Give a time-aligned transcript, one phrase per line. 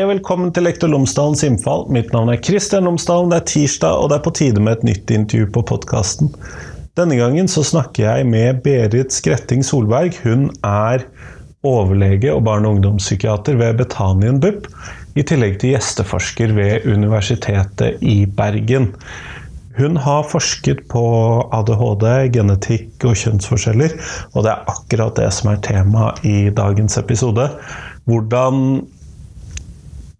[0.00, 1.82] Hei og velkommen til Lektor Lomsdalens innfall.
[1.92, 3.28] Mitt navn er Kristian Lomsdalen.
[3.28, 6.30] Det er tirsdag, og det er på tide med et nytt intervju på podkasten.
[6.96, 10.16] Denne gangen så snakker jeg med Berit Skretting Solberg.
[10.24, 11.02] Hun er
[11.68, 14.70] overlege og barne- og ungdomspsykiater ved Betanien BUP,
[15.20, 18.94] i tillegg til gjesteforsker ved Universitetet i Bergen.
[19.76, 21.02] Hun har forsket på
[21.58, 22.06] ADHD,
[22.38, 23.98] genetikk og kjønnsforskjeller,
[24.32, 27.50] og det er akkurat det som er tema i dagens episode.
[28.08, 28.80] Hvordan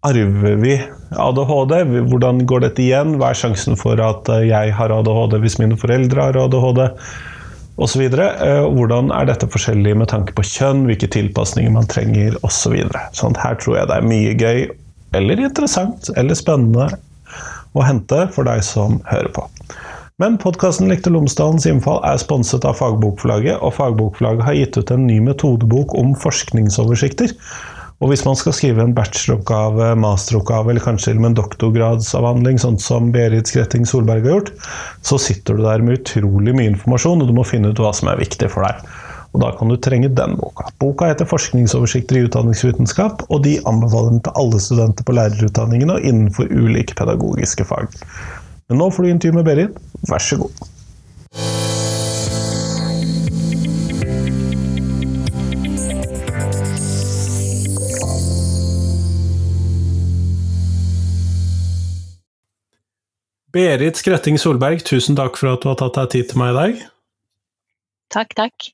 [0.07, 0.75] arver vi
[1.11, 1.73] ADHD?
[2.09, 3.17] Hvordan går dette igjen?
[3.19, 6.81] Hva er sjansen for at jeg har ADHD hvis mine foreldre har ADHD?
[7.81, 8.27] Og så videre.
[8.75, 12.75] Hvordan er dette forskjellig med tanke på kjønn, hvilke tilpasninger man trenger osv.
[12.77, 14.59] Så sånn, her tror jeg det er mye gøy,
[15.17, 16.89] eller interessant, eller spennende
[17.71, 19.47] å hente for deg som hører på.
[20.21, 25.07] Men podkasten Lektor Lomsdalens innfall er sponset av Fagbokforlaget, og Fagbokforlaget har gitt ut en
[25.07, 27.33] ny metodebok om forskningsoversikter.
[28.01, 33.51] Og hvis man skal skrive en bacheloroppgave, masteroppgave eller kanskje en doktorgradsavhandling, sånn som Berit
[33.51, 34.49] Skretting Solberg har gjort,
[35.05, 38.09] så sitter du der med utrolig mye informasjon, og du må finne ut hva som
[38.09, 38.81] er viktig for deg.
[39.31, 40.65] Og da kan du trenge den boka.
[40.81, 46.01] Boka heter 'Forskningsoversikter i utdanningsvitenskap', og de anbefaler den til alle studenter på lærerutdanningene og
[46.01, 47.87] innenfor ulike pedagogiske fag.
[48.67, 49.77] Men nå får du intervju med Berit.
[50.09, 50.70] Vær så god.
[63.51, 66.57] Berit Skretting Solberg, tusen takk for at du har tatt deg tid til meg i
[66.57, 66.83] dag.
[68.11, 68.71] Takk, takk.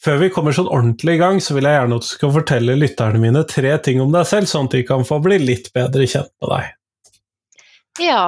[0.00, 2.76] Før vi kommer sånn ordentlig i gang, så vil jeg gjerne at du skal fortelle
[2.80, 6.06] lytterne mine tre ting om deg selv, sånn at de kan få bli litt bedre
[6.08, 6.70] kjent med deg.
[8.00, 8.22] Ja,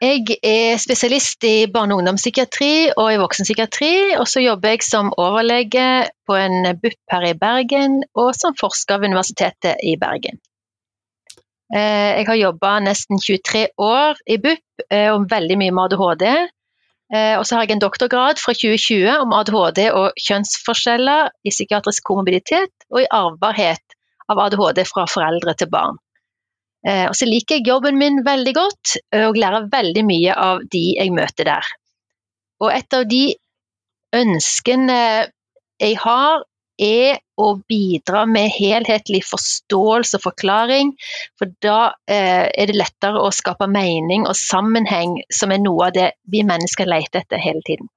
[0.00, 5.12] jeg er spesialist i barne- og ungdomspsykiatri og i voksenpsykiatri, og så jobber jeg som
[5.20, 10.40] overlege på en BUP her i Bergen, og som forsker ved Universitetet i Bergen.
[11.68, 16.24] Jeg har jobba nesten 23 år i BUP om veldig mye med ADHD.
[17.38, 22.72] Og så har jeg en doktorgrad fra 2020 om ADHD og kjønnsforskjeller i psykiatrisk komobilitet
[22.88, 23.96] og i arvbarhet
[24.32, 26.00] av ADHD fra foreldre til barn.
[26.88, 31.12] Og så liker jeg jobben min veldig godt og lærer veldig mye av de jeg
[31.16, 31.72] møter der.
[32.64, 33.24] Og et av de
[34.16, 35.00] ønskene
[35.78, 36.44] jeg har,
[36.78, 40.94] er å bidra med helhetlig forståelse og forklaring,
[41.38, 45.96] for da eh, er det lettere å skape mening og sammenheng, som er noe av
[45.98, 47.90] det vi mennesker leter etter hele tiden.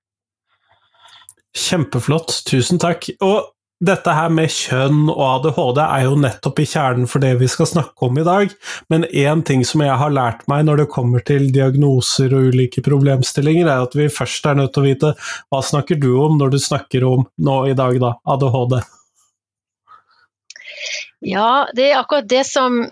[1.52, 3.10] Kjempeflott, tusen takk.
[3.20, 3.51] Og
[3.82, 7.70] dette her med kjønn og ADHD er jo nettopp i kjernen for det vi skal
[7.70, 8.54] snakke om i dag,
[8.94, 12.84] men én ting som jeg har lært meg når det kommer til diagnoser og ulike
[12.86, 15.14] problemstillinger, er at vi først er nødt til å vite
[15.50, 18.80] hva snakker du om når du snakker om nå i dag, da, ADHD?
[21.34, 22.84] Ja, det er akkurat det som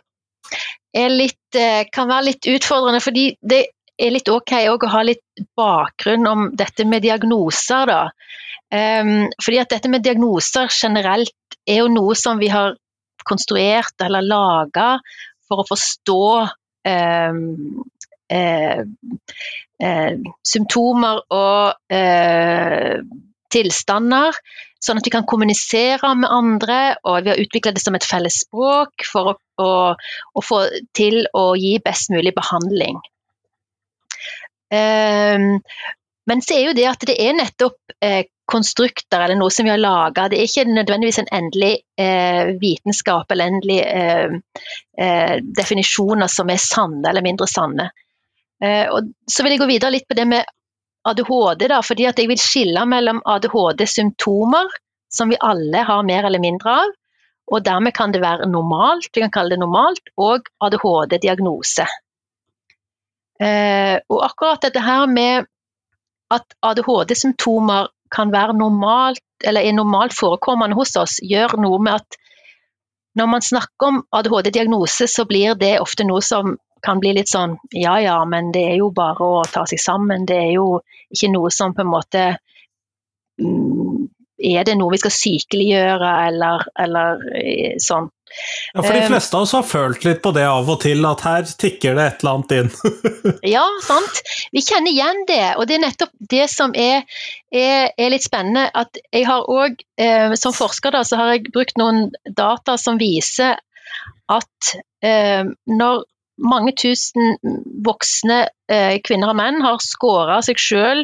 [0.93, 1.59] litt,
[1.93, 3.67] kan være litt utfordrende, fordi det
[3.99, 8.01] er litt ok å ha litt bakgrunn om dette med diagnoser, da.
[8.69, 12.75] Um, fordi at dette med diagnoser generelt er jo noe som vi har
[13.25, 14.91] konstruert eller laga
[15.49, 16.25] for å forstå
[16.89, 17.41] um,
[18.29, 18.81] uh,
[19.81, 22.95] uh, symptomer og uh,
[23.49, 24.37] tilstander,
[24.77, 26.79] sånn at vi kan kommunisere med andre.
[27.09, 30.61] Og vi har utvikla det som et felles språk for å, å, å, få
[30.93, 33.01] til å gi best mulig behandling.
[34.69, 35.55] Um,
[36.29, 39.71] men så er jo det at det er nettopp eh, konstrukter eller noe som vi
[39.73, 40.27] har laga.
[40.29, 44.37] Det er ikke nødvendigvis en endelig eh, vitenskap eller endelig eh,
[44.99, 47.89] eh, definisjoner som er sanne eller mindre sanne.
[48.63, 48.89] Eh,
[49.29, 50.49] så vil jeg gå videre litt på det med
[51.09, 54.73] ADHD, da, fordi jeg vil skille mellom ADHD-symptomer,
[55.09, 56.91] som vi alle har mer eller mindre av,
[57.49, 61.87] og dermed kan det være normalt, vi kan kalle det normalt, og ADHD-diagnose.
[63.39, 65.47] Eh, og akkurat dette her med
[66.29, 72.19] at ADHD-symptomer kan være normalt, eller er normalt forekommende hos oss, gjør noe med at
[73.19, 77.57] når man snakker om ADHD-diagnose, så blir det ofte noe som kan bli litt sånn
[77.75, 80.27] ja ja, men det er jo bare å ta seg sammen.
[80.29, 80.67] Det er jo
[81.11, 82.23] ikke noe som på en måte
[84.39, 87.25] Er det noe vi skal sykeliggjøre, eller, eller
[87.83, 88.07] sånn?
[88.73, 91.23] Ja, for de fleste av oss har følt litt på det av og til, at
[91.25, 92.69] her tikker det et eller annet inn.
[93.55, 94.21] ja, sant.
[94.55, 97.07] Vi kjenner igjen det, og det er nettopp det som er,
[97.49, 98.67] er, er litt spennende.
[98.77, 103.01] At jeg har òg, eh, som forsker, da, så har jeg brukt noen data som
[103.01, 103.57] viser
[104.29, 104.73] at
[105.05, 106.05] eh, når
[106.39, 107.35] mange tusen
[107.85, 111.03] voksne eh, kvinner og menn har scora seg sjøl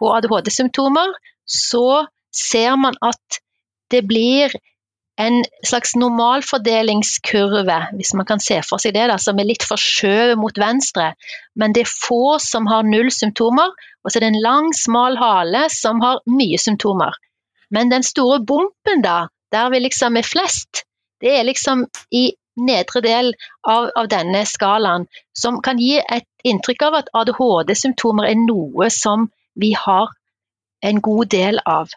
[0.00, 1.14] på ADHD-symptomer,
[1.46, 2.04] så
[2.34, 3.40] ser man at
[3.92, 4.52] det blir
[5.20, 10.40] en slags normalfordelingskurve, hvis man kan se for seg det, da, som er litt forskjøvet
[10.40, 11.12] mot venstre.
[11.54, 13.70] Men det er få som har null symptomer,
[14.02, 17.14] og så er det en lang, smal hale som har mye symptomer.
[17.70, 20.82] Men den store bumpen, da, der vi liksom er flest,
[21.22, 23.32] det er liksom i nedre del
[23.66, 29.28] av, av denne skalaen, som kan gi et inntrykk av at ADHD-symptomer er noe som
[29.58, 30.12] vi har
[30.84, 31.94] en god del av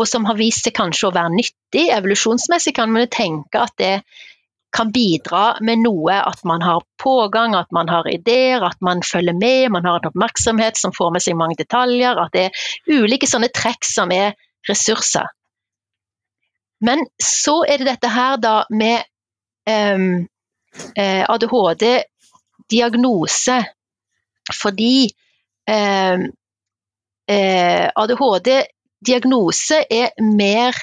[0.00, 1.90] og som har vist seg kanskje å være nyttig.
[1.92, 4.02] Evolusjonsmessig kan man tenke at det
[4.72, 9.34] kan bidra med noe, at man har pågang, at man har ideer, at man følger
[9.34, 12.52] med, man har en oppmerksomhet som får med seg mange detaljer, at det er
[13.02, 14.34] ulike sånne trekk som er
[14.70, 15.26] ressurser.
[16.80, 19.04] Men så er det dette her da med
[19.68, 20.28] um,
[20.94, 23.64] eh, ADHD-diagnose,
[24.54, 25.10] fordi
[25.68, 26.32] um,
[27.28, 28.62] eh, ADHD
[29.06, 30.74] diagnose er mer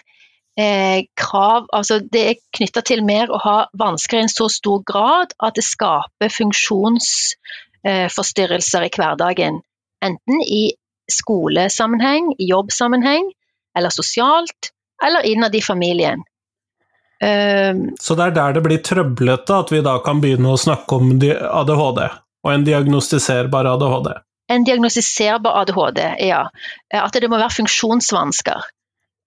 [0.60, 4.84] eh, krav Altså det er knytta til mer å ha vansker i en så stor
[4.88, 9.62] grad at det skaper funksjonsforstyrrelser eh, i hverdagen.
[10.04, 10.74] Enten i
[11.12, 13.32] skolesammenheng, i jobbsammenheng,
[13.78, 14.72] eller sosialt,
[15.04, 16.24] eller innad i familien.
[17.18, 20.96] Um, så det er der det blir trøblete at vi da kan begynne å snakke
[21.00, 22.02] om ADHD,
[22.46, 24.10] og en diagnostiserbar ADHD?
[24.48, 26.46] En diagnostiserbar ADHD, ja.
[26.94, 28.70] Eh, at det må være funksjonsvansker.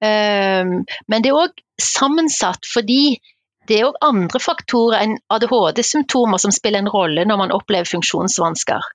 [0.05, 0.81] Ehm,
[1.13, 3.19] men det er òg sammensatt fordi
[3.69, 8.89] det er òg andre faktorer enn ADHD-symptomer som spiller en rolle når man opplever funksjonsvansker.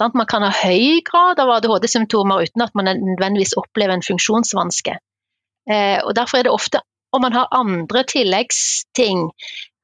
[0.00, 4.96] Man kan ha høy grad av ADHD-symptomer uten at man nødvendigvis opplever en funksjonsvanske.
[5.70, 6.80] Eh, og Derfor er det ofte
[7.12, 9.28] om man har andre tilleggsting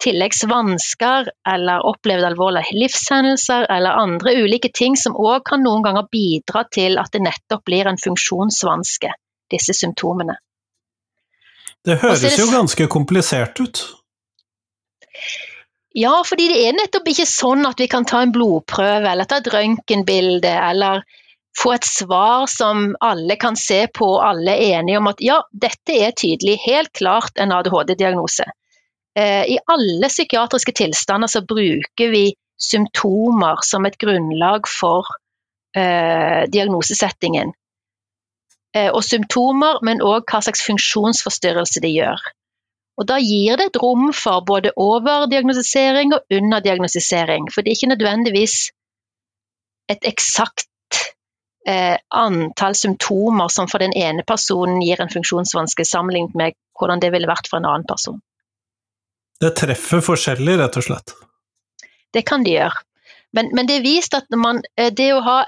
[0.03, 6.67] tilleggsvansker eller opplevd alvorlige livshendelser eller andre ulike ting som òg kan noen ganger bidra
[6.73, 9.13] til at det nettopp blir en funksjonsvanske,
[9.53, 10.37] disse symptomene.
[11.87, 12.35] Det høres det...
[12.41, 13.85] jo ganske komplisert ut?
[15.97, 19.39] Ja, fordi det er nettopp ikke sånn at vi kan ta en blodprøve eller ta
[19.41, 21.07] et røntgenbilde eller
[21.57, 25.39] få et svar som alle kan se på og alle er enige om at ja,
[25.57, 28.45] dette er tydelig, helt klart en ADHD-diagnose.
[29.17, 35.09] Eh, I alle psykiatriske tilstander så bruker vi symptomer som et grunnlag for
[35.77, 37.53] eh, diagnosesettingen.
[38.77, 42.27] Eh, og symptomer, men òg hva slags funksjonsforstyrrelse de gjør.
[42.97, 47.51] Og Da gir det et rom for både overdiagnostisering og underdiagnostisering.
[47.53, 48.57] For det er ikke nødvendigvis
[49.93, 51.03] et eksakt
[51.69, 57.13] eh, antall symptomer som for den ene personen gir en funksjonsvanske, sammenlignet med hvordan det
[57.13, 58.21] ville vært for en annen person.
[59.41, 61.13] Det treffer forskjellig, rett og slett?
[62.15, 62.85] Det kan de gjøre.
[63.37, 65.41] Men, men det er vist at man, eh, det å ha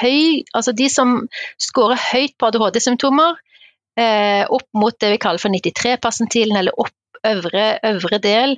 [0.00, 1.18] høy Altså de som
[1.62, 3.36] scorer høyt på ADHD-symptomer,
[3.98, 8.56] eh, opp mot det vi kaller for 93-persentilen, eller opp øvre, øvre del,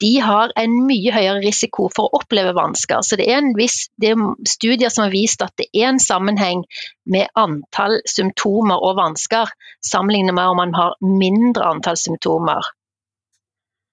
[0.00, 3.02] de har en mye høyere risiko for å oppleve vansker.
[3.02, 6.62] Så det er, viss, det er studier som har vist at det er en sammenheng
[7.10, 9.50] med antall symptomer og vansker,
[9.82, 12.70] sammenlignet med om man har mindre antall symptomer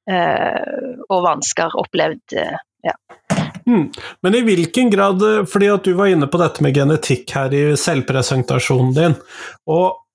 [0.09, 2.37] og vansker opplevd.
[2.37, 2.95] Eh, ja.
[3.67, 3.91] Mm.
[4.21, 7.53] Men i hvilken grad, eh, fordi at du var inne på dette med genetikk her
[7.53, 9.17] i selvpresentasjonen din,
[9.69, 10.05] og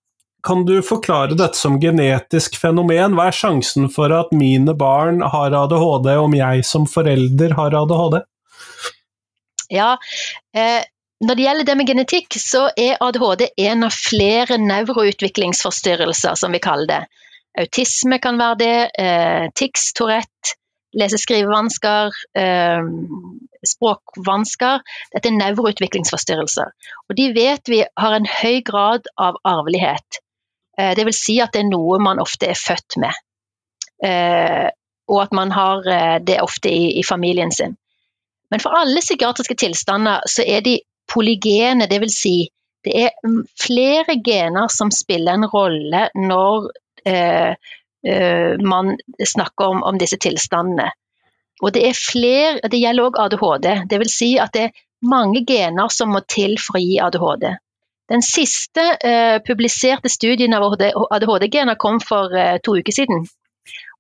[0.45, 3.15] kan du forklare dette som genetisk fenomen?
[3.17, 8.19] Hva er sjansen for at mine barn har ADHD om jeg som forelder har ADHD?
[9.73, 9.95] Ja,
[10.53, 10.83] eh,
[11.25, 16.61] når det gjelder det med genetikk, så er ADHD en av flere nevroutviklingsforstyrrelser, som vi
[16.61, 17.24] kaller det.
[17.59, 20.57] Autisme kan være det, eh, tics, Tourette,
[20.95, 22.83] lese-skrivevansker, eh,
[23.67, 24.83] språkvansker.
[25.15, 26.71] Dette er nevroutviklingsforstyrrelser.
[27.09, 30.21] Og de vet vi har en høy grad av arvelighet.
[30.79, 33.15] Eh, det vil si at det er noe man ofte er født med.
[34.05, 34.69] Eh,
[35.09, 37.77] og at man har eh, det ofte i, i, familien sin.
[38.51, 40.79] Men for alle psykiatriske tilstander så er de
[41.11, 42.23] polygene, dvs.
[42.85, 43.15] Det er
[43.61, 46.69] flere gener som spiller en rolle når
[47.05, 48.95] man
[49.27, 50.91] snakker om, om, disse tilstandene.
[51.63, 53.69] Og det er flere, det gjelder òg ADHD.
[53.91, 54.17] Dvs.
[54.19, 57.47] Si at det er mange gener som må til for å gi ADHD.
[58.13, 63.25] Den siste eh, publiserte studien av ADHD-gener kom for eh, to uker siden.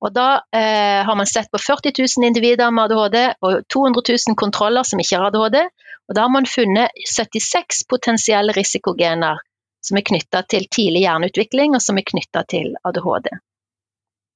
[0.04, 4.36] Og Da eh, har man sett på 40 000 individer med ADHD og 200 000
[4.36, 5.62] kontroller som ikke har ADHD.
[6.08, 9.40] Og Da har man funnet 76 potensielle risikogener
[9.84, 13.30] som er knytta til tidlig hjerneutvikling, og som er knytta til ADHD.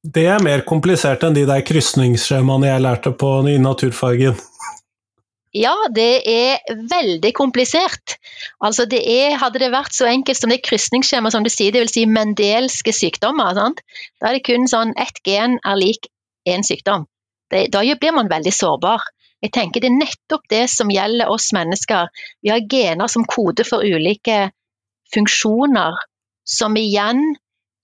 [0.06, 4.38] Det er mer komplisert enn de der krysningsskjemaene jeg lærte på i naturfargen.
[5.56, 8.18] Ja, det er veldig komplisert.
[8.60, 11.94] Altså det er, hadde det vært så enkelt som det krysningsskjemaet som du sier, dvs.
[11.96, 13.80] Si mendelske sykdommer, sant?
[14.20, 16.10] da er det kun sånn ett gen er lik
[16.48, 17.08] én sykdom.
[17.50, 19.08] Det, da blir man veldig sårbar.
[19.42, 22.10] Jeg tenker Det er nettopp det som gjelder oss mennesker.
[22.42, 24.50] Vi har gener som kode for ulike
[25.14, 25.98] funksjoner,
[26.48, 27.36] som igjen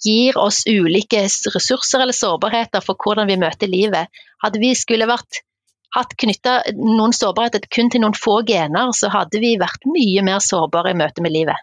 [0.04, 4.11] gir oss ulike ressurser eller sårbarheter for hvordan vi møter livet.
[4.43, 5.40] Hadde vi skulle vært
[5.95, 10.43] hatt knytta noen sårbarheter kun til noen få gener, så hadde vi vært mye mer
[10.43, 11.61] sårbare i møte med livet.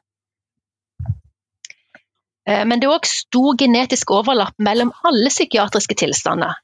[2.48, 6.58] Eh, men det er òg stor genetisk overlapp mellom alle psykiatriske tilstander.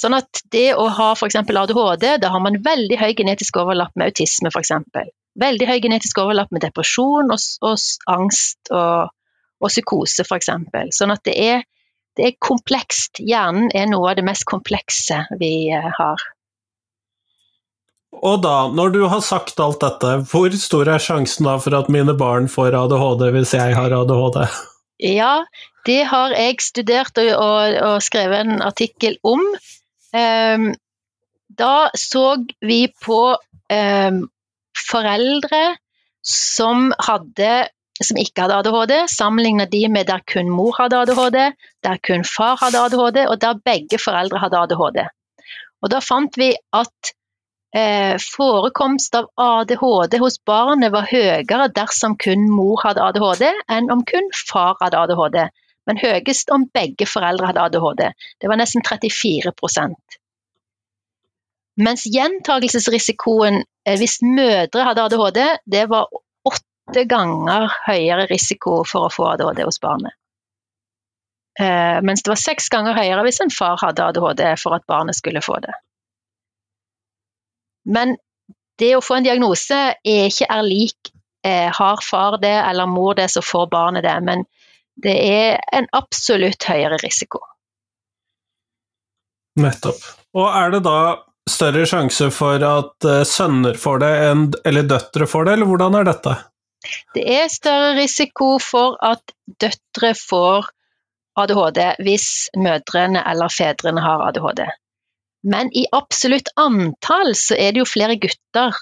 [0.00, 1.42] Sånn at det å ha f.eks.
[1.42, 4.72] ADHD, da har man veldig høy genetisk overlapp med autisme f.eks.
[5.40, 7.78] Veldig høy genetisk overlapp med depresjon og, og
[8.12, 9.12] angst og,
[9.60, 10.50] og psykose f.eks.
[10.96, 11.64] Sånn at det er,
[12.18, 13.22] det er komplekst.
[13.24, 16.28] Hjernen er noe av det mest komplekse vi eh, har.
[18.20, 21.88] Og da, når du har sagt alt dette, hvor stor er sjansen da for at
[21.92, 24.42] mine barn får ADHD hvis jeg har ADHD?
[25.00, 25.46] Ja,
[25.88, 29.40] det har jeg studert og, og, og skrevet en artikkel om.
[30.12, 30.66] Um,
[31.56, 34.20] da så vi på um,
[34.88, 35.62] foreldre
[36.26, 37.52] som, hadde,
[38.02, 41.38] som ikke hadde ADHD, sammenlignet de med der kun mor hadde ADHD,
[41.86, 45.00] der kun far hadde ADHD, og der begge foreldre hadde ADHD.
[45.80, 47.12] Og Da fant vi at
[47.76, 54.04] eh, forekomst av ADHD hos barnet var høyere dersom kun mor hadde ADHD, enn om
[54.04, 55.42] kun far hadde ADHD.
[55.88, 58.02] Men høyest om begge foreldre hadde ADHD.
[58.40, 59.54] Det var nesten 34
[61.80, 66.08] Mens gjentagelsesrisikoen eh, hvis mødre hadde ADHD, det var
[66.46, 70.16] åtte ganger høyere risiko for å få ADHD hos barnet.
[71.60, 75.18] Eh, mens det var seks ganger høyere hvis en far hadde ADHD for at barnet
[75.18, 75.72] skulle få det.
[77.88, 78.16] Men
[78.80, 81.12] det å få en diagnose er ikke er lik
[81.46, 84.16] eh, har far det eller mor det, så får barnet det.
[84.24, 84.44] Men
[85.00, 87.42] det er en absolutt høyere risiko.
[89.60, 90.00] Nettopp.
[90.36, 90.98] Og er det da
[91.50, 94.12] større sjanse for at uh, sønner får det
[94.70, 96.36] eller døtre får det, eller hvordan er dette?
[97.14, 100.70] Det er større risiko for at døtre får
[101.40, 102.28] ADHD hvis
[102.58, 104.64] mødrene eller fedrene har ADHD.
[105.42, 108.76] Men i absolutt antall så er det jo flere gutter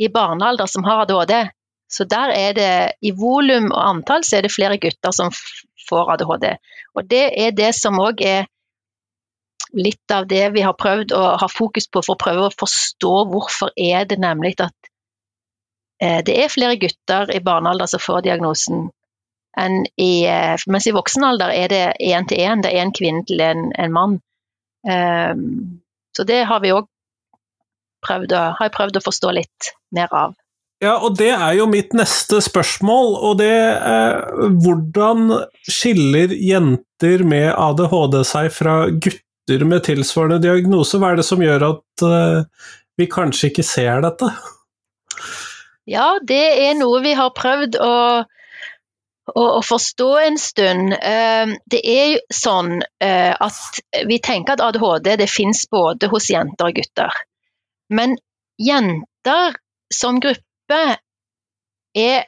[0.00, 1.50] i barnealder som har ADHD.
[1.90, 2.72] Så der er det
[3.02, 5.34] i volum og antall så er det flere gutter som
[5.88, 6.46] får ADHD.
[6.94, 8.48] Og det er det som òg er
[9.72, 13.12] litt av det vi har prøvd å ha fokus på for å prøve å forstå
[13.30, 14.90] hvorfor er det nemlig at
[16.02, 18.88] eh, det er flere gutter i barnealder som får diagnosen
[19.58, 22.94] enn i eh, Mens i voksen alder er det én til én, det er én
[22.94, 24.20] kvinne til en, en mann.
[24.86, 25.80] Um,
[26.16, 26.86] så det har vi òg
[28.06, 28.32] prøvd,
[28.76, 30.36] prøvd å forstå litt mer av.
[30.80, 34.22] Ja, og det er jo mitt neste spørsmål, og det er
[34.62, 35.34] hvordan
[35.68, 39.20] skiller jenter med ADHD seg fra gutter
[39.66, 41.00] med tilsvarende diagnose?
[41.00, 42.66] Hva er det som gjør at uh,
[43.00, 44.30] vi kanskje ikke ser dette?
[45.90, 47.94] Ja, det er noe vi har prøvd å
[49.34, 50.94] å, å forstå en stund.
[50.96, 56.30] Eh, det er jo sånn eh, at vi tenker at ADHD det finnes både hos
[56.32, 57.20] jenter og gutter.
[57.94, 58.16] Men
[58.60, 59.56] jenter
[59.94, 60.82] som gruppe
[61.98, 62.26] er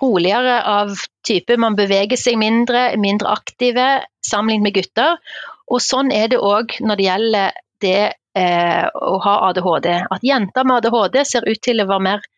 [0.00, 0.94] roligere av
[1.26, 3.88] type man beveger seg mindre, mindre aktive
[4.24, 5.18] sammenlignet med gutter.
[5.70, 8.02] Og sånn er det òg når det gjelder det
[8.38, 9.88] eh, å ha ADHD.
[10.10, 12.28] At jenter med ADHD ser ut til å være mer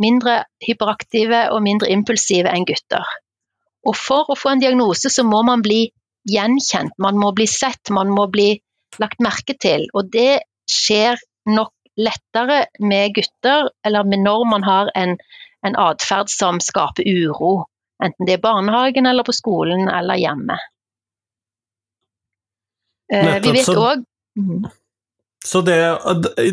[0.00, 3.04] mindre hyperaktive og mindre impulsive enn gutter.
[3.84, 5.86] Og for å få en diagnose så må man bli
[6.30, 8.54] gjenkjent, man må bli sett, man må bli
[9.02, 9.86] lagt merke til.
[9.92, 15.18] Og det skjer nok lettere med gutter, eller med når man har en,
[15.66, 17.68] en atferd som skaper uro.
[18.02, 20.56] Enten det er i barnehagen eller på skolen eller hjemme.
[23.12, 24.04] Eh, vi vet òg
[24.40, 24.64] mm.
[25.44, 25.76] Så det,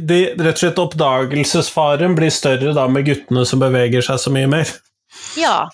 [0.03, 4.49] det, rett og slett oppdagelsesfaren blir større da med guttene som beveger seg så mye
[4.51, 4.73] mer?
[5.39, 5.69] Ja,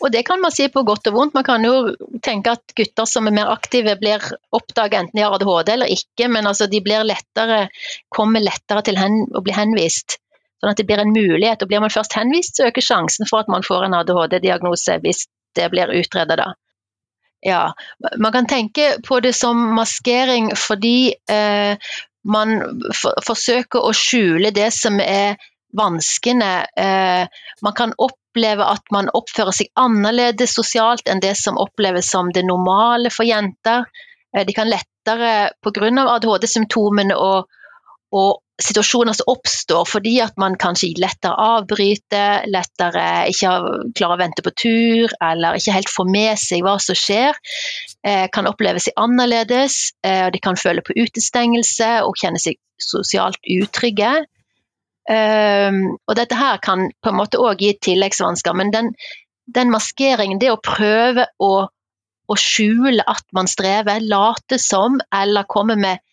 [0.00, 1.36] og det kan man si på godt og vondt.
[1.36, 1.92] Man kan jo
[2.24, 4.24] tenke at gutter som er mer aktive, blir
[4.56, 7.66] oppdaget enten de har ADHD eller ikke, men altså de blir lettere,
[8.12, 10.16] kommer lettere til hen, å bli henvist.
[10.60, 11.62] Sånn at det blir en mulighet.
[11.64, 15.26] Og blir man først henvist, så øker sjansen for at man får en ADHD-diagnose hvis
[15.56, 16.52] det blir utredet da.
[17.40, 17.72] Ja,
[18.18, 21.92] man kan tenke på det som maskering fordi eh,
[22.28, 22.58] man
[23.24, 25.40] forsøker å skjule det som er
[25.76, 26.66] vanskene.
[26.76, 27.24] Eh,
[27.62, 32.44] man kan oppleve at man oppfører seg annerledes sosialt enn det som oppleves som det
[32.44, 33.86] normale for jenter.
[34.36, 35.88] Eh, de kan lettere pga.
[36.16, 37.32] ADHD-symptomene å,
[38.12, 38.24] å,
[38.64, 43.52] situasjoner som oppstår fordi at man kanskje lettere avbryter, lettere ikke
[43.96, 47.38] klarer å vente på tur, eller ikke helt får med seg hva som skjer,
[48.06, 49.94] eh, kan oppleve seg annerledes.
[50.06, 54.20] Eh, de kan føle på utestengelse og kjenne seg sosialt utrygge.
[55.10, 58.92] Um, og dette her kan på en måte òg gi tilleggsvansker, men den,
[59.50, 61.66] den, maskeringen, det å prøve å,
[62.30, 66.04] å skjule at man strever, late som eller komme med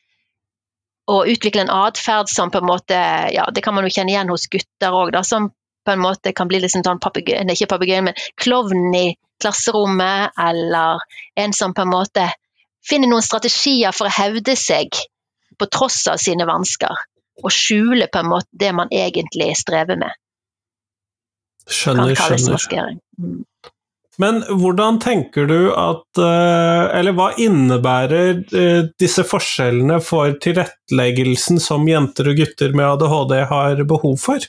[1.07, 2.97] og utvikle en atferd som på en måte
[3.33, 5.49] ja, Det kan man jo kjenne igjen hos gutter òg, som
[5.87, 9.05] på en måte kan bli liksom sånn papegøy, ikke papegøye, men klovn i
[9.41, 10.99] klasserommet, eller
[11.39, 12.25] en som på en måte
[12.87, 14.99] finner noen strategier for å hevde seg
[15.57, 17.03] på tross av sine vansker,
[17.43, 20.11] og skjule på en måte det man egentlig strever med.
[21.67, 22.53] Skjønner, skjønner.
[22.55, 22.99] maskering.
[23.19, 23.39] Mm.
[24.21, 31.85] Men hvordan tenker du at eh, Eller hva innebærer eh, disse forskjellene for tilretteleggelsen som
[31.89, 34.47] jenter og gutter med ADHD har behov for?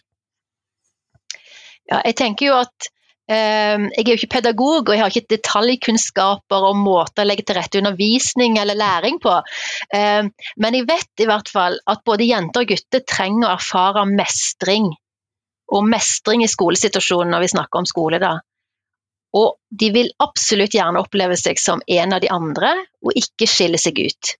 [1.88, 2.88] Ja, jeg tenker jo at
[3.28, 7.44] eh, Jeg er jo ikke pedagog, og jeg har ikke detaljkunnskaper om måter å legge
[7.44, 9.36] til rette undervisning eller læring på.
[9.92, 14.88] Men jeg vet i hvert fall at både jenter og gutter trenger å erfare mestring.
[15.76, 18.20] Og mestring i skolesituasjonen når vi snakker om skole.
[18.22, 18.38] da.
[19.36, 22.72] Og de vil absolutt gjerne oppleve seg som en av de andre,
[23.04, 24.36] og ikke skille seg ut.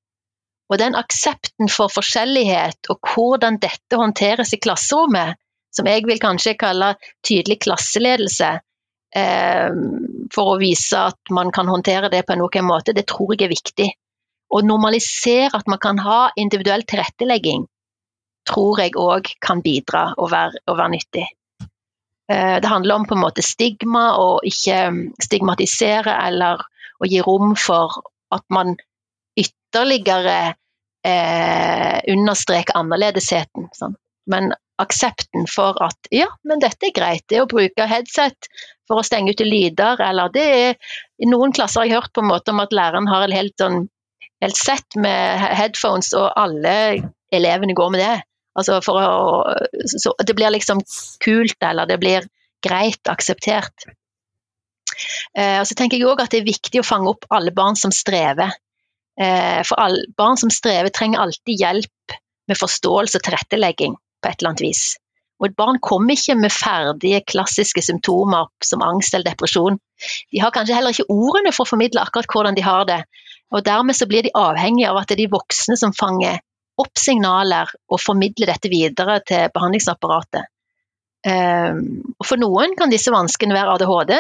[0.69, 5.37] Og den aksepten for forskjellighet og hvordan dette håndteres i klasserommet,
[5.73, 8.51] som jeg vil kanskje kalle tydelig klasseledelse,
[9.17, 9.79] eh,
[10.35, 13.55] for å vise at man kan håndtere det på noen måte, det tror jeg er
[13.55, 13.89] viktig.
[14.49, 17.67] Å normalisere at man kan ha individuell tilrettelegging,
[18.49, 21.27] tror jeg òg kan bidra og være, og være nyttig.
[22.33, 26.65] Eh, det handler om på en måte stigma, og ikke mm, stigmatisere eller
[26.99, 28.01] å gi rom for
[28.35, 28.75] at man
[29.39, 30.55] ytterligere
[31.07, 33.71] eh, understreker annerledesheten.
[33.77, 33.97] Sånn.
[34.29, 38.51] Men aksepten for at ja, men dette er greit, det å bruke headset
[38.89, 42.23] for å stenge ute lyder, eller det er I noen klasser har jeg hørt på
[42.23, 43.89] en måte om at læreren har et helt, sånn,
[44.45, 46.77] helt sett med headphones, og alle
[47.35, 48.17] elevene går med det.
[48.59, 49.09] Altså for å,
[49.87, 50.83] så det blir liksom
[51.23, 52.27] kult, eller det blir
[52.65, 53.87] greit akseptert.
[55.37, 57.79] Eh, og så tenker jeg òg at det er viktig å fange opp alle barn
[57.79, 58.57] som strever.
[59.19, 62.17] Eh, for alle, barn som strever, trenger alltid hjelp
[62.49, 64.83] med forståelse og tilrettelegging på et eller annet vis.
[65.39, 69.79] Og et barn kommer ikke med ferdige, klassiske symptomer som angst eller depresjon.
[70.35, 72.99] De har kanskje heller ikke ordene for å formidle akkurat hvordan de har det.
[73.55, 76.41] Og dermed så blir de avhengige av at det er de voksne som fanger
[76.79, 80.49] opp signaler og formidle dette videre til behandlingsapparatet.
[81.27, 81.81] Ehm,
[82.25, 84.15] for noen kan disse vanskene være ADHD,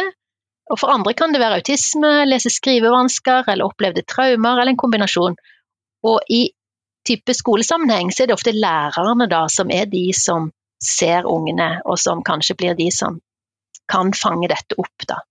[0.68, 5.38] og for andre kan det være autisme, lese-skrivevansker eller opplevde traumer, eller en kombinasjon.
[6.04, 6.48] Og i
[7.08, 10.50] type skolesammenheng så er det ofte lærerne da som er de som
[10.82, 13.16] ser ungene, og som kanskje blir de som
[13.88, 15.06] kan fange dette opp.
[15.08, 15.22] da.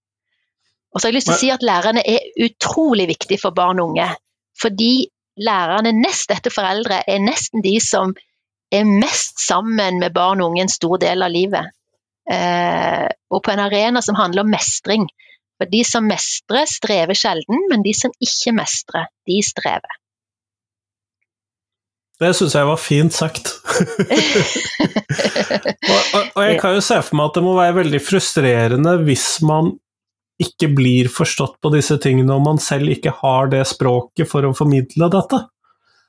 [0.93, 3.79] Og så har jeg lyst til å si at Lærerne er utrolig viktige for barn
[3.79, 4.07] og unge.
[4.57, 8.13] Fordi lærerne nest etter foreldre er nesten de som
[8.73, 11.71] er mest sammen med barn og unge en stor del av livet.
[12.27, 15.07] Eh, og på en arena som handler om mestring.
[15.57, 19.95] For de som mestrer, strever sjelden, men de som ikke mestrer, de strever.
[22.17, 23.51] Det syns jeg var fint sagt.
[25.93, 28.95] og, og, og, jeg kan jo se for meg at det må være veldig frustrerende
[29.05, 29.75] hvis man
[30.41, 34.53] ikke blir forstått på disse tingene, og man selv ikke har det språket for å
[34.57, 35.41] formidle dette.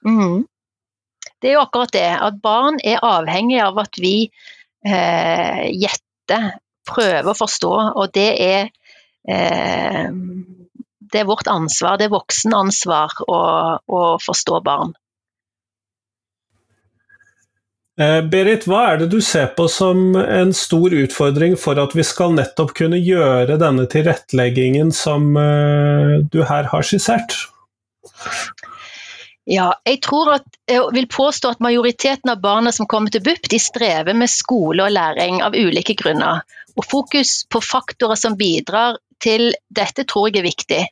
[0.06, 0.44] Mm.
[1.38, 6.52] Det er jo akkurat det, at barn er avhengig av at vi eh, gjetter,
[6.88, 8.70] prøver å forstå, og det er
[9.28, 10.08] eh,
[11.12, 13.40] det er vårt ansvar, det er voksenansvar å,
[13.80, 14.92] å forstå barn.
[17.98, 22.04] Eh, Berit, hva er det du ser på som en stor utfordring for at vi
[22.06, 27.34] skal nettopp kunne gjøre denne tilretteleggingen som eh, du her har skissert?
[29.48, 33.48] Ja, jeg tror at, jeg vil påstå at majoriteten av barna som kommer til BUP,
[33.50, 36.44] de strever med skole og læring av ulike grunner.
[36.78, 40.82] Og fokus på faktorer som bidrar til dette tror jeg er viktig.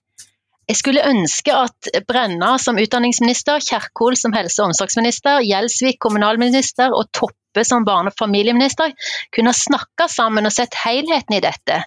[0.66, 7.07] Jeg skulle ønske at Brenna som utdanningsminister, Kjerkol som helse- og omsorgsminister, Gjelsvik kommunalminister og
[7.14, 8.90] Toppe som barne- og familieminister
[9.35, 11.79] kunne snakka sammen og sett helheten i dette.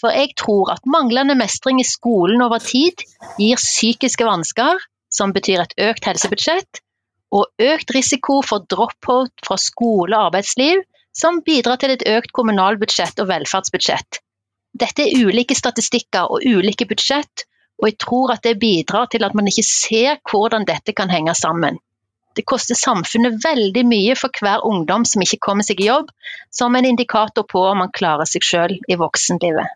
[0.00, 3.00] For jeg tror at manglende mestring i skolen over tid
[3.40, 4.76] gir psykiske vansker,
[5.10, 6.84] som betyr et økt helsebudsjett,
[7.32, 10.84] og økt risiko for drop-out fra skole og arbeidsliv,
[11.16, 14.20] som bidrar til et økt kommunalbudsjett og velferdsbudsjett.
[14.76, 17.48] Dette er ulike statistikker og ulike budsjett,
[17.80, 21.34] og jeg tror at det bidrar til at man ikke ser hvordan dette kan henge
[21.34, 21.80] sammen.
[22.36, 26.12] det koster samfunnet veldig mye for hver ungdom som ikke kommer seg i jobb,
[26.54, 29.66] som en indikator på om man klarer seg selv i voksenlivet.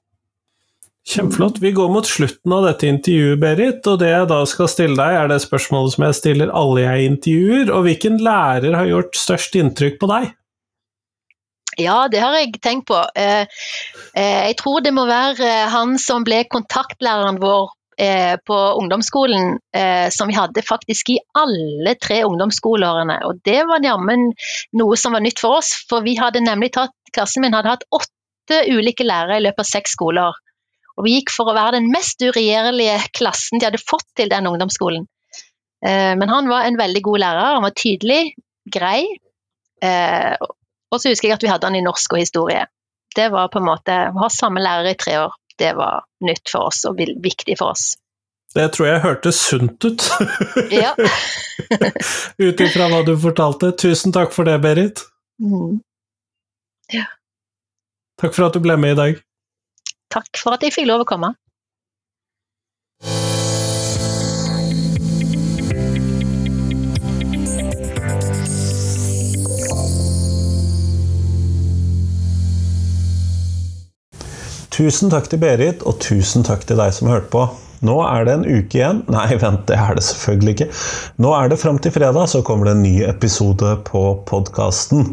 [1.05, 1.59] Kjempeflott.
[1.61, 3.87] Vi går mot slutten av dette intervjuet, Berit.
[3.91, 7.11] Og det jeg da skal stille deg, er det spørsmålet som jeg stiller alle jeg
[7.11, 7.75] intervjuer.
[7.75, 10.31] Og hvilken lærer har gjort størst inntrykk på deg?
[11.77, 13.03] Ja, det har jeg tenkt på.
[13.19, 13.45] Eh,
[14.15, 20.09] eh, jeg tror det må være han som ble kontaktlæreren vår eh, på ungdomsskolen eh,
[20.11, 23.21] som vi hadde faktisk i alle tre ungdomsskoleårene.
[23.29, 24.31] Og det var jammen
[24.79, 27.87] noe som var nytt for oss, for vi hadde nemlig tatt, klassen min hadde hatt
[27.95, 30.41] åtte ulike lærere i løpet av seks skoleår.
[30.95, 34.47] Og vi gikk for å være den mest uregjerlige klassen de hadde fått til den
[34.51, 35.09] ungdomsskolen.
[35.85, 38.35] Eh, men han var en veldig god lærer, han var tydelig,
[38.71, 39.01] grei.
[39.83, 42.67] Eh, og så husker jeg at vi hadde han i norsk og historie.
[43.15, 46.49] Det var på en måte, Å ha samme lærer i tre år det var nytt
[46.51, 47.95] for oss og viktig for oss.
[48.55, 50.05] Det tror jeg hørtes sunt ut.
[50.71, 50.93] ja.
[52.45, 53.73] Ut ifra hva du fortalte.
[53.79, 55.03] Tusen takk for det, Berit.
[55.43, 55.81] Mm.
[56.95, 57.09] Ja.
[58.23, 59.19] Takk for at du ble med i dag.
[60.15, 61.33] Takk for at jeg fikk lov å komme.
[74.75, 77.45] Tusen takk til Berit, og tusen takk til deg som hørte på.
[77.87, 79.05] Nå er det en uke igjen.
[79.15, 80.67] Nei, vent, det er det selvfølgelig ikke.
[81.23, 85.13] Nå er det fram til fredag, så kommer det en ny episode på podkasten.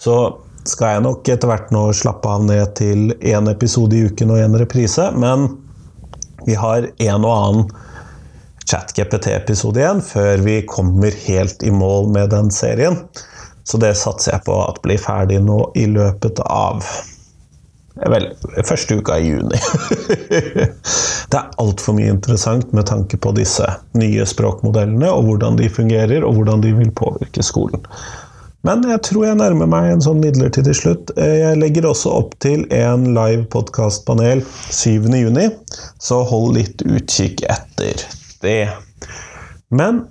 [0.00, 0.16] Så
[0.64, 4.40] skal jeg nok etter hvert nå slappe av ned til én episode i uken og
[4.46, 5.50] én reprise, men
[6.46, 7.68] vi har en og annen
[8.64, 13.02] ChatGPT-episode igjen før vi kommer helt i mål med den serien.
[13.68, 16.80] Så det satser jeg på at blir ferdig nå i løpet av
[17.92, 18.30] Vel,
[18.64, 19.58] første uka i juni.
[21.30, 23.66] det er altfor mye interessant med tanke på disse
[23.98, 27.84] nye språkmodellene, og hvordan de fungerer, og hvordan de vil påvirke skolen.
[28.62, 31.10] Men jeg tror jeg nærmer meg en sånn midlertidig slutt.
[31.18, 38.06] Jeg legger også opp til en live podkastpanel 7.6, så hold litt utkikk etter
[38.46, 38.68] det.
[39.74, 40.04] Men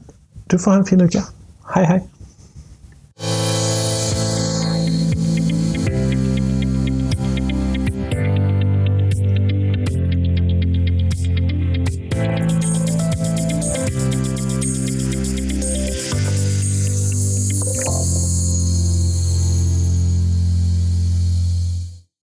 [0.52, 1.24] du får ha en fin uke.
[1.72, 2.02] Hei, hei.